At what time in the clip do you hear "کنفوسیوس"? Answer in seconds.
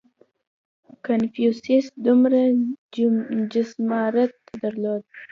1.05-1.85